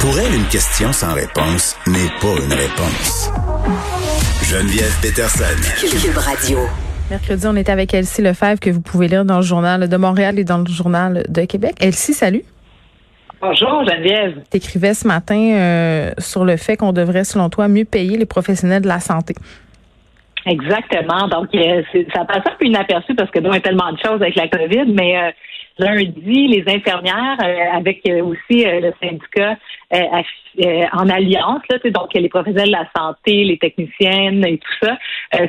[0.00, 3.32] Pour elle, une question sans réponse n'est pas une réponse.
[4.44, 5.58] Geneviève Peterson.
[5.80, 6.58] Cube Radio.
[7.10, 10.38] Mercredi, on est avec Elsie Lefebvre que vous pouvez lire dans le journal de Montréal
[10.38, 11.74] et dans le journal de Québec.
[11.80, 12.44] Elsie, salut.
[13.40, 14.42] Bonjour Geneviève.
[14.50, 18.26] Tu écrivais ce matin euh, sur le fait qu'on devrait, selon toi, mieux payer les
[18.26, 19.34] professionnels de la santé.
[20.46, 21.26] Exactement.
[21.26, 21.82] Donc, euh,
[22.14, 24.36] ça passe un peu inaperçu parce que nous, il y a tellement de choses avec
[24.36, 25.30] la COVID, mais euh,
[25.78, 27.38] lundi, les infirmières,
[27.72, 29.56] avec aussi le syndicat
[30.92, 34.98] en alliance, là, donc les professionnels de la santé, les techniciennes et tout ça,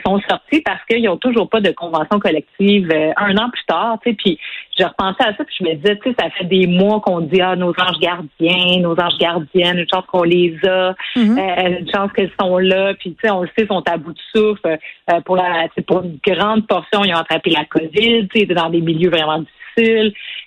[0.06, 3.98] sont sortis parce qu'ils n'ont toujours pas de convention collective un an plus tard.
[4.02, 4.40] Puis
[4.78, 7.22] je repensais à ça, puis je me disais, tu sais, ça fait des mois qu'on
[7.22, 11.80] dit ah nos anges gardiens, nos anges gardiennes, une chance qu'on les a, mm-hmm.
[11.80, 14.20] une chance qu'elles sont là, puis tu sais, on le sait, sont à bout de
[14.34, 14.78] souffle.
[15.26, 18.82] pour la, pour une grande portion, ils ont attrapé la COVID, tu sais, dans des
[18.82, 19.59] milieux vraiment difficiles.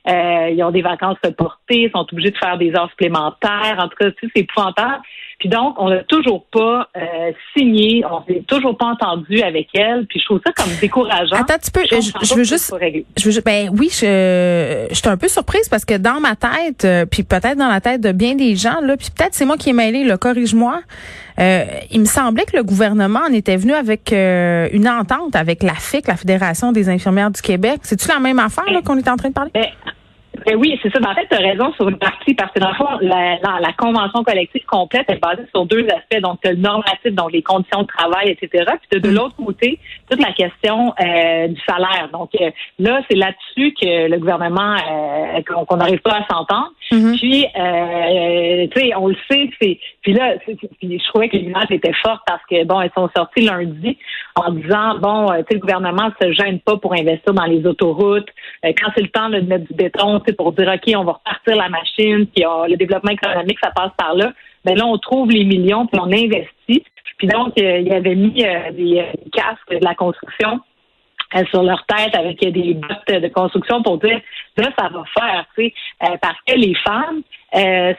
[0.08, 3.76] Euh, ils ont des vacances reportées, sont obligés de faire des heures supplémentaires.
[3.78, 5.02] En tout cas, tu sais, c'est épouvantable.
[5.42, 10.06] Puis donc, on n'a toujours pas euh, signé, on s'est toujours pas entendu avec elle.
[10.06, 11.34] Puis je trouve ça comme décourageant.
[11.34, 12.72] Attends un petit peu, je, veux juste,
[13.16, 16.84] je veux, ben oui, je, je suis un peu surprise parce que dans ma tête,
[16.84, 19.56] euh, puis peut-être dans la tête de bien des gens là, puis peut-être c'est moi
[19.56, 20.80] qui ai mêlé, le corrige-moi.
[21.42, 25.62] Euh, il me semblait que le gouvernement en était venu avec euh, une entente avec
[25.62, 27.80] la FIC, la Fédération des infirmières du Québec.
[27.82, 29.50] C'est-tu la même affaire qu'on est en train de parler?
[29.52, 29.66] Ben,
[30.46, 31.00] ben oui, c'est ça.
[31.00, 33.38] Ben, en fait, tu as raison sur une partie, parce que dans le fond, la,
[33.60, 36.20] la, convention collective complète est basée sur deux aspects.
[36.22, 38.64] Donc, tu le normatif, donc les conditions de travail, etc.
[38.66, 39.14] Puis tu de mm.
[39.14, 42.08] l'autre côté toute la question euh, du salaire.
[42.12, 42.30] Donc
[42.78, 44.76] là, c'est là-dessus que le gouvernement,
[45.66, 46.70] qu'on n'arrive pas à s'entendre.
[46.92, 47.18] Mm-hmm.
[47.18, 47.46] Puis,
[48.70, 49.78] tu sais, on le sait, c'est.
[50.02, 53.96] Puis là, je trouvais que l'image était forte parce que, bon, elles sont sorties lundi
[54.36, 58.28] en disant, bon, tu sais, le gouvernement se gêne pas pour investir dans les autoroutes.
[58.62, 61.68] quand c'est le temps de mettre du béton, pour dire, OK, on va repartir la
[61.68, 64.32] machine, puis le développement économique, ça passe par là.
[64.64, 66.84] Ben là, on trouve les millions, puis on investit.
[67.18, 70.71] Puis donc, euh, il avait mis euh, des, casques de la construction euh,
[71.50, 74.20] sur leur tête avec des bottes de construction pour dire
[74.56, 75.74] là ça va faire tu sais
[76.20, 77.22] parce que les femmes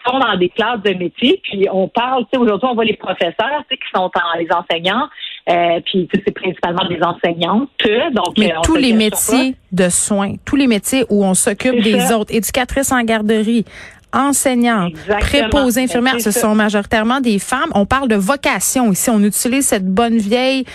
[0.05, 2.97] sont dans des classes de métier puis on parle tu sais aujourd'hui on voit les
[2.97, 5.07] professeurs tu sais qui sont en les enseignants
[5.49, 7.69] euh, puis c'est principalement des enseignantes.
[8.13, 12.33] Donc, Mais tous les métiers de soins, tous les métiers où on s'occupe des autres,
[12.33, 13.66] éducatrices en garderie,
[14.13, 17.72] enseignantes, préposées infirmières, ce sont majoritairement des femmes.
[17.74, 19.09] On parle de vocation ici.
[19.09, 20.66] On utilise cette bonne vieille,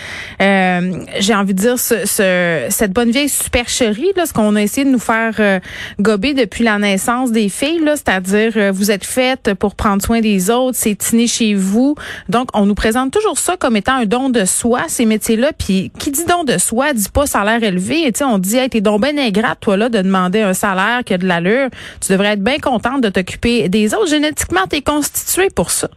[0.41, 4.61] euh, j'ai envie de dire, ce, ce, cette bonne vieille supercherie, là, ce qu'on a
[4.61, 5.59] essayé de nous faire euh,
[5.99, 10.21] gober depuis la naissance des filles, là, c'est-à-dire euh, vous êtes faites pour prendre soin
[10.21, 11.95] des autres, c'est inné chez vous.
[12.27, 15.51] Donc, on nous présente toujours ça comme étant un don de soi, ces métiers-là.
[15.57, 18.07] Puis, qui dit don de soi dit pas salaire élevé.
[18.07, 21.13] Et, on dit, hey, t'es donc bien ingrate, toi, là, de demander un salaire qui
[21.13, 21.69] a de l'allure.
[22.01, 24.07] Tu devrais être bien contente de te des autres.
[24.09, 25.89] Génétiquement, tu es constitué pour ça.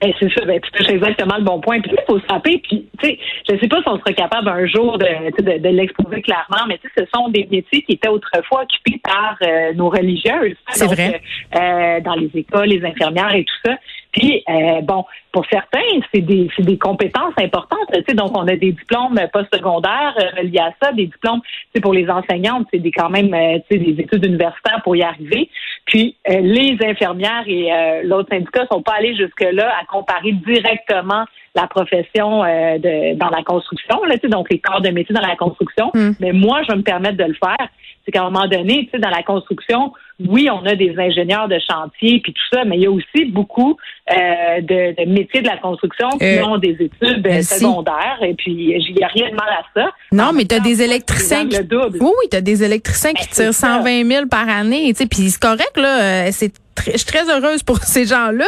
[0.00, 1.80] Ben, c'est ça, ben, tu touches exactement le bon point.
[1.80, 3.18] Puis il faut se rappeler, puis tu sais,
[3.48, 6.88] je sais pas si on serait capable un jour de, de, l'exposer clairement, mais tu
[6.88, 10.56] sais, ce sont des métiers qui étaient autrefois occupés par euh, nos religieuses.
[10.70, 11.20] C'est vrai.
[11.54, 13.76] Euh, dans les écoles, les infirmières et tout ça.
[14.14, 15.80] Puis, euh, bon, pour certains,
[16.12, 17.88] c'est des, des compétences importantes.
[17.92, 21.40] Tu sais, donc, on a des diplômes postsecondaires euh, reliés à ça, des diplômes,
[21.74, 24.94] tu pour les enseignantes, c'est des quand même, euh, tu sais, des études universitaires pour
[24.94, 25.50] y arriver.
[25.94, 31.66] Puis, euh, les infirmières et l'autre syndicat sont pas allés jusque-là à comparer directement la
[31.66, 35.36] profession de, dans la construction, là, tu sais, donc les corps de métier dans la
[35.36, 35.90] construction.
[35.94, 36.12] Hmm.
[36.20, 37.68] Mais moi, je vais me permettre de le faire.
[38.04, 41.48] C'est qu'à un moment donné, tu sais, dans la construction, oui, on a des ingénieurs
[41.48, 43.76] de chantier puis tout ça, mais il y a aussi beaucoup
[44.10, 48.52] euh, de, métiers de la construction qui euh, ont des études euh, secondaires et puis
[48.52, 49.90] il n'y a rien de mal à ça.
[50.12, 51.56] Non, mais tu as des électriciens qui...
[51.58, 55.30] Oui, oui, tu as des électriciens qui tirent 120 000 par année, tu sais, puis
[55.30, 56.52] c'est correct là, c'est
[56.86, 58.46] je suis très heureuse pour ces gens-là,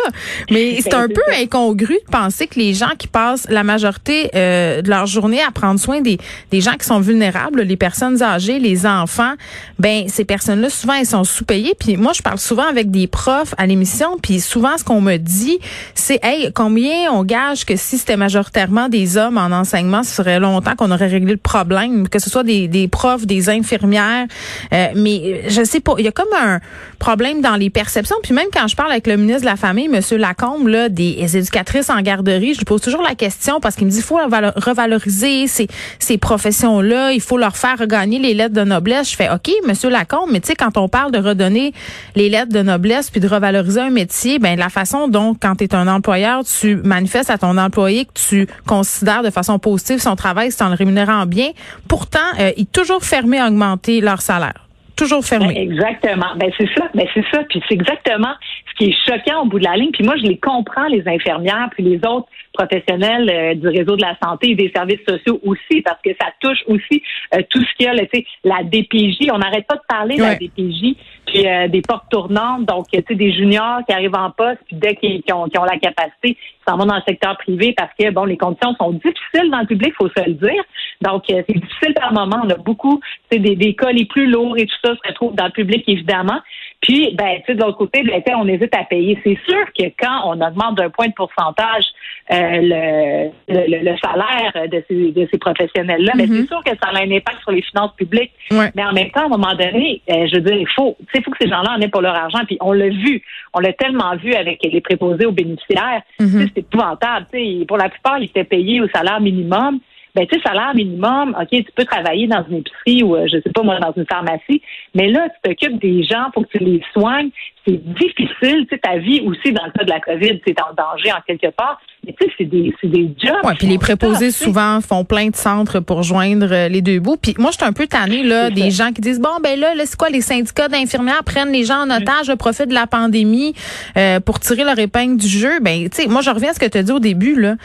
[0.51, 4.83] mais c'est un peu incongru de penser que les gens qui passent la majorité euh,
[4.83, 6.19] de leur journée à prendre soin des,
[6.51, 9.35] des gens qui sont vulnérables, les personnes âgées, les enfants,
[9.79, 11.75] ben ces personnes-là souvent elles sont sous-payées.
[11.79, 15.17] Puis moi je parle souvent avec des profs à l'émission, puis souvent ce qu'on me
[15.17, 15.59] dit,
[15.95, 20.41] c'est hey combien on gage que si c'était majoritairement des hommes en enseignement, ce serait
[20.41, 24.27] longtemps qu'on aurait réglé le problème, que ce soit des, des profs, des infirmières,
[24.73, 26.61] euh, mais je sais pas, il y a comme un
[26.99, 29.89] problème dans les perceptions puis même quand je parle avec le ministre de la Famille,
[29.93, 30.01] M.
[30.19, 33.91] Lacombe, là, des éducatrices en garderie, je lui pose toujours la question parce qu'il me
[33.91, 39.11] dit qu'il faut revaloriser ces, professions-là, il faut leur faire regagner les lettres de noblesse.
[39.11, 39.91] Je fais OK, M.
[39.91, 41.73] Lacombe, mais tu sais, quand on parle de redonner
[42.15, 45.65] les lettres de noblesse puis de revaloriser un métier, ben la façon dont, quand tu
[45.65, 50.17] es un employeur, tu manifestes à ton employé que tu considères de façon positive son
[50.17, 51.51] travail, c'est en le rémunérant bien.
[51.89, 54.66] Pourtant, euh, il toujours fermé à augmenter leur salaire
[54.97, 55.55] toujours fermé.
[55.55, 56.35] Ben, exactement.
[56.37, 56.89] Ben c'est ça.
[56.95, 57.43] Ben c'est ça.
[57.49, 58.33] Puis c'est exactement
[58.71, 59.91] ce qui est choquant au bout de la ligne.
[59.93, 64.03] Puis moi, je les comprends, les infirmières, puis les autres professionnels euh, du réseau de
[64.03, 67.03] la santé et des services sociaux aussi, parce que ça touche aussi
[67.35, 68.03] euh, tout ce qu'il y a, là,
[68.45, 69.31] la DPJ.
[69.33, 70.97] On n'arrête pas de parler de la DPJ,
[71.27, 74.77] puis euh, des portes tournantes, donc tu sais, des juniors qui arrivent en poste, puis
[74.77, 78.11] dès qu'ils ont, ont, la capacité, ils s'en vont dans le secteur privé parce que
[78.11, 80.63] bon, les conditions sont difficiles dans le public, faut se le dire.
[81.03, 82.43] Donc c'est difficile par moment.
[82.45, 83.01] On a beaucoup,
[83.31, 86.41] des, des cas les plus lourds et tout ça se retrouve dans le public évidemment.
[86.81, 89.19] Puis, ben, tu sais, de l'autre côté, ben, on hésite à payer.
[89.25, 91.85] C'est sûr que quand on augmente d'un point de pourcentage
[92.31, 96.47] euh, le, le, salaire de ces, de ces professionnels-là, ben, c'est mm-hmm.
[96.49, 98.33] sûr que ça a un impact sur les finances publiques.
[98.51, 101.23] Mais en même temps, à un moment donné, euh, je veux dire, il faut, il
[101.23, 102.45] faut que ces gens-là en aient pour leur argent.
[102.47, 103.23] Puis on l'a vu,
[103.55, 106.03] on l'a tellement vu avec les préposés aux bénéficiaires.
[106.21, 106.51] Mm-hmm.
[106.55, 107.27] C'est épouvantable.
[107.33, 109.81] sais, pour la plupart, ils étaient payés au salaire minimum
[110.17, 113.37] ben tu sais, salaire minimum, OK, tu peux travailler dans une épicerie ou, euh, je
[113.37, 114.63] sais pas moi, dans une pharmacie,
[114.95, 117.31] mais là, tu t'occupes des gens, pour que tu les soignes.
[117.67, 120.73] C'est difficile, tu sais, ta vie aussi, dans le cas de la COVID, c'est en
[120.73, 121.79] danger en quelque part.
[122.07, 123.35] Mais tu sais, c'est des, c'est des jobs.
[123.43, 127.17] Ouais, puis les préposés souvent font plein de centres pour joindre euh, les deux bouts.
[127.21, 129.75] Puis moi, je suis un peu tannée là des gens qui disent bon ben là,
[129.75, 132.87] là c'est quoi les syndicats d'infirmières prennent les gens en otage, au profit de la
[132.87, 133.55] pandémie
[133.97, 135.59] euh, pour tirer leur épingle du jeu?
[135.61, 137.57] Ben tu sais, moi je reviens à ce que tu as dit au début là.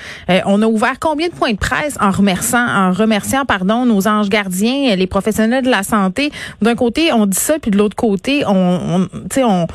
[0.48, 4.30] on a ouvert combien de points de presse en remerciant en remerciant pardon nos anges
[4.30, 6.32] gardiens, les professionnels de la santé?
[6.64, 9.68] D'un côté, on dit ça, puis de l'autre côté, on, on tu sais, on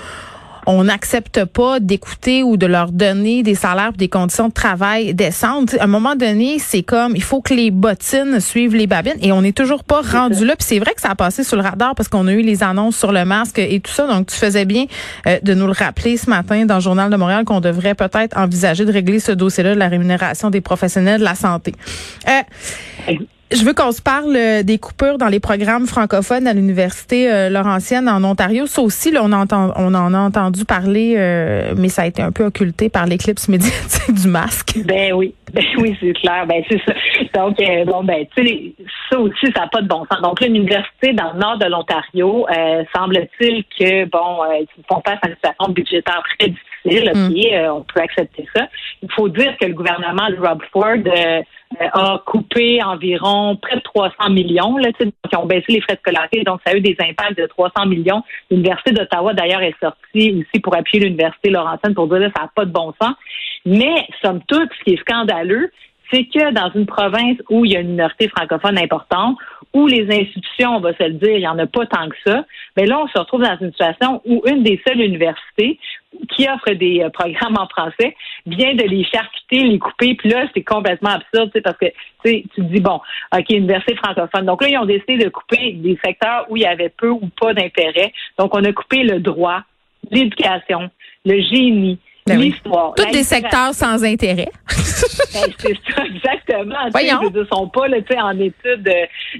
[0.66, 5.76] on n'accepte pas d'écouter ou de leur donner des salaires des conditions de travail décentes.
[5.78, 9.32] à un moment donné, c'est comme il faut que les bottines suivent les babines et
[9.32, 10.56] on n'est toujours pas rendu là.
[10.56, 12.62] Puis c'est vrai que ça a passé sur le radar parce qu'on a eu les
[12.62, 14.06] annonces sur le masque et tout ça.
[14.06, 14.86] Donc tu faisais bien
[15.26, 18.36] euh, de nous le rappeler ce matin dans le journal de Montréal qu'on devrait peut-être
[18.36, 21.72] envisager de régler ce dossier-là de la rémunération des professionnels de la santé.
[22.28, 23.14] Euh,
[23.52, 27.48] je veux qu'on se parle euh, des coupures dans les programmes francophones à l'université euh,
[27.48, 28.66] Laurentienne en Ontario.
[28.66, 32.22] Ça aussi, là, on, entend, on en a entendu parler, euh, mais ça a été
[32.22, 34.78] un peu occulté par l'éclipse médiatique du masque.
[34.84, 36.46] Ben oui, ben oui, c'est clair.
[36.46, 36.92] Ben c'est ça.
[37.34, 37.56] Donc
[37.86, 38.72] bon, ben tu sais,
[39.10, 40.20] ça aussi, ça n'a pas de bon sens.
[40.22, 42.46] Donc l'université dans le nord de l'Ontario,
[42.94, 46.75] semble-t-il que bon, ils font face à une situation budgétaire très difficile.
[46.86, 47.70] Mm.
[47.70, 48.66] on peut accepter ça.
[49.02, 51.42] Il faut dire que le gouvernement de Rob Ford euh,
[51.80, 56.42] a coupé environ près de 300 millions, là, qui ont baissé les frais de scolarité,
[56.44, 58.22] donc ça a eu des impacts de 300 millions.
[58.50, 62.50] L'Université d'Ottawa, d'ailleurs, est sortie aussi pour appuyer l'Université Laurentienne pour dire que ça n'a
[62.54, 63.14] pas de bon sens.
[63.64, 65.70] Mais, somme toute, ce qui est scandaleux,
[66.12, 69.36] c'est que dans une province où il y a une minorité francophone importante,
[69.76, 72.16] où les institutions, on va se le dire, il n'y en a pas tant que
[72.24, 72.46] ça,
[72.76, 75.78] mais ben là, on se retrouve dans une situation où une des seules universités
[76.34, 80.46] qui offre des euh, programmes en français vient de les charcuter, les couper, puis là,
[80.54, 81.86] c'est complètement absurde, parce que
[82.24, 83.00] tu te dis, bon,
[83.36, 84.46] OK, université francophone.
[84.46, 87.28] Donc là, ils ont décidé de couper des secteurs où il y avait peu ou
[87.38, 88.14] pas d'intérêt.
[88.38, 89.60] Donc, on a coupé le droit,
[90.10, 90.88] l'éducation,
[91.26, 92.94] le génie, ben l'histoire.
[92.96, 94.48] Tous des secteurs sans intérêt.
[95.32, 96.74] Ben, c'est ça, exactement.
[96.90, 97.20] Voyons.
[97.22, 98.92] Ils ne sont pas là, en études de,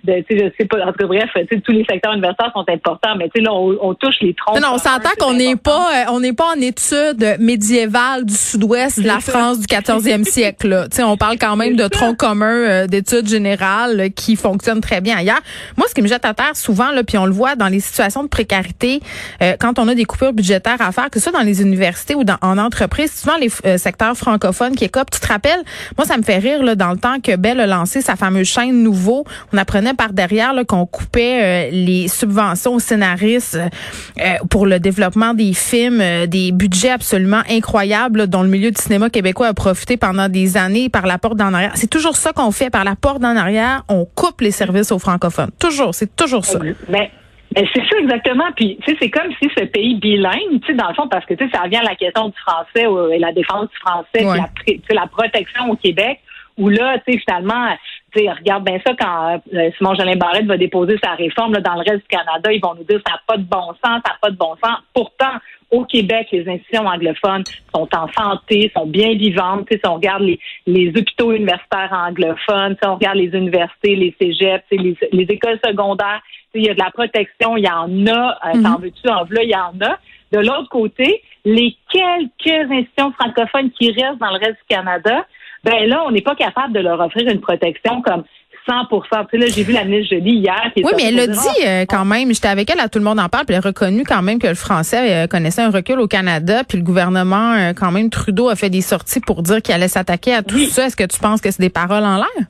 [0.05, 1.31] de je sais pas, en tout cas, bref,
[1.65, 4.61] tous les secteurs universitaires sont importants, mais là, on, on, touche les troncs.
[4.61, 9.01] Non, on s'entend qu'on n'est pas, euh, on n'est pas en études médiévales du sud-ouest
[9.01, 10.69] de la France du 14e siècle.
[10.69, 10.87] Là.
[11.05, 15.41] on parle quand même de troncs communs euh, d'études générales qui fonctionnent très bien ailleurs.
[15.77, 17.81] Moi, ce qui me jette à terre souvent, là, puis on le voit dans les
[17.81, 19.01] situations de précarité,
[19.43, 22.15] euh, quand on a des coupures budgétaires à faire, que ce soit dans les universités
[22.15, 23.49] ou dans, en entreprise, souvent les
[23.79, 25.11] secteurs francophones qui écopent.
[25.11, 25.56] Tu te rappelles,
[25.97, 28.47] moi, ça me fait rire, là, dans le temps que Bell a lancé sa fameuse
[28.47, 34.67] chaîne Nouveau, on apprenait par derrière qu'on coupait euh, les subventions aux scénaristes euh, pour
[34.67, 39.49] le développement des films, euh, des budgets absolument incroyables dont le milieu du cinéma québécois
[39.49, 41.73] a profité pendant des années par la porte d'en arrière.
[41.75, 44.99] C'est toujours ça qu'on fait, par la porte d'en arrière, on coupe les services aux
[44.99, 45.51] francophones.
[45.59, 46.59] Toujours, c'est toujours ça.
[46.89, 47.11] Mais
[47.57, 48.45] c'est ça exactement.
[48.55, 51.25] Puis, tu sais, c'est comme si ce pays bilingue, tu sais, dans le fond, parce
[51.25, 54.23] que tu sais, ça revient à la question du français et la défense du français,
[54.23, 56.21] la, la protection au Québec,
[56.59, 57.77] où là, tu sais, finalement,
[58.16, 61.75] sais, regarde bien ça quand euh, Simon Jolin Barrette va déposer sa réforme là, dans
[61.75, 64.12] le reste du Canada, ils vont nous dire ça n'a pas de bon sens, ça
[64.12, 64.78] n'a pas de bon sens.
[64.94, 65.32] Pourtant,
[65.70, 67.44] au Québec, les institutions anglophones
[67.75, 69.66] sont en santé, sont bien vivantes.
[69.70, 74.64] Si on regarde les, les hôpitaux universitaires anglophones, si on regarde les universités, les cégeps,
[74.70, 76.23] les, les écoles secondaires,
[76.54, 78.38] il y a de la protection, il y en a.
[78.46, 78.82] Euh, T'en mhm.
[78.82, 79.99] veux-tu, en veux il y en a.
[80.32, 85.26] De l'autre côté, les quelques institutions francophones qui restent dans le reste du Canada,
[85.66, 88.23] ben là, on n'est pas capable de leur offrir une protection comme
[88.68, 90.73] 100% Tu sais, là, j'ai vu la ministre Jolie hier.
[90.76, 93.20] oui, mais elle a dit euh, quand même, j'étais avec elle, à tout le monde
[93.20, 96.00] en parle, puis elle a reconnu quand même que le français euh, connaissait un recul
[96.00, 99.62] au Canada, puis le gouvernement, euh, quand même, Trudeau a fait des sorties pour dire
[99.62, 100.87] qu'il allait s'attaquer à tout ça.
[100.87, 102.46] Est-ce que tu penses que c'est des paroles en l'air?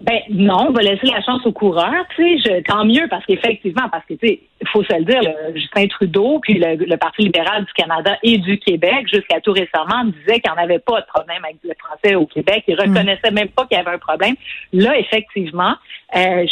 [0.00, 2.06] Ben non, on va laisser la chance aux coureurs.
[2.16, 5.20] Tu sais, tant mieux parce qu'effectivement, parce que tu sais, il faut se le dire,
[5.54, 10.40] Justin Trudeau puis le, Parti libéral du Canada et du Québec, jusqu'à tout récemment, disait
[10.40, 12.64] qu'il n'y en avait pas de problème avec le français au Québec.
[12.66, 14.34] Ils reconnaissaient même pas qu'il y avait un problème.
[14.72, 15.74] Là, effectivement,
[16.16, 16.46] euh,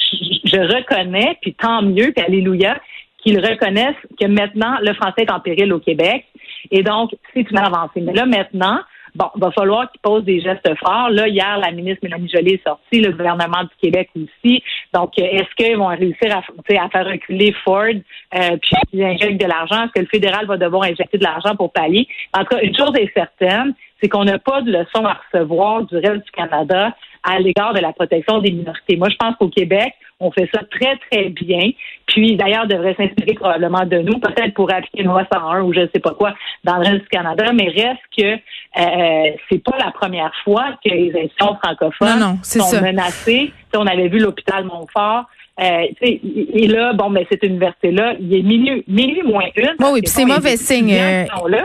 [0.44, 2.78] je, reconnais, puis tant mieux, puis alléluia,
[3.18, 6.26] qu'ils reconnaissent que maintenant le français est en péril au Québec.
[6.70, 8.02] Et donc, c'est une avancée.
[8.02, 8.78] Mais là, maintenant,
[9.14, 11.10] Bon, va falloir qu'ils posent des gestes forts.
[11.10, 14.62] Là, hier, la ministre Mélanie Joly est sortie, le gouvernement du Québec aussi.
[14.92, 19.40] Donc, euh, est-ce qu'ils vont réussir à, à, faire reculer Ford euh, puis qu'ils injectent
[19.40, 19.84] de l'argent?
[19.84, 22.06] Est-ce que le fédéral va devoir injecter de l'argent pour pallier?
[22.32, 25.82] En tout cas, une chose est certaine, c'est qu'on n'a pas de leçon à recevoir
[25.82, 28.96] du reste du Canada à l'égard de la protection des minorités.
[28.96, 31.70] Moi, je pense qu'au Québec, on fait ça très, très bien.
[32.06, 35.80] Puis, d'ailleurs, devrait s'inspirer probablement de nous, peut-être pour appliquer une loi 101 ou je
[35.80, 39.76] ne sais pas quoi dans le reste du Canada, mais reste que euh, c'est pas
[39.78, 43.52] la première fois que les institutions francophones sont menacées.
[43.74, 45.26] on avait vu l'hôpital Montfort.
[45.60, 49.74] Euh, et là, bon, mais cette université-là, il est minuit, minuit moins une.
[49.92, 50.94] oui, puis c'est mauvais signe.
[50.94, 51.24] Euh,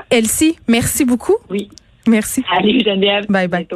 [0.10, 1.36] Elsie, merci beaucoup.
[1.50, 1.70] Oui.
[2.08, 2.44] Merci.
[2.52, 3.26] Allez, Geneviève.
[3.28, 3.68] Bye bye.